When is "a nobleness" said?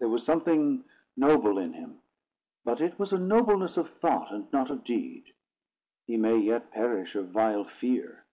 3.14-3.78